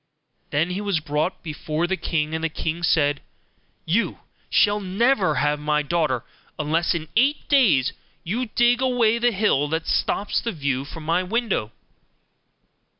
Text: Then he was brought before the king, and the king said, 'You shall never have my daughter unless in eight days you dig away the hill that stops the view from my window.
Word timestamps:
Then 0.49 0.71
he 0.71 0.81
was 0.81 0.99
brought 0.99 1.43
before 1.43 1.85
the 1.85 1.95
king, 1.95 2.33
and 2.33 2.43
the 2.43 2.49
king 2.49 2.81
said, 2.81 3.21
'You 3.85 4.17
shall 4.49 4.79
never 4.79 5.35
have 5.35 5.59
my 5.59 5.83
daughter 5.83 6.23
unless 6.57 6.95
in 6.95 7.07
eight 7.15 7.47
days 7.49 7.93
you 8.23 8.47
dig 8.47 8.81
away 8.81 9.19
the 9.19 9.31
hill 9.31 9.67
that 9.69 9.85
stops 9.85 10.41
the 10.41 10.53
view 10.53 10.85
from 10.85 11.03
my 11.03 11.21
window. 11.21 11.71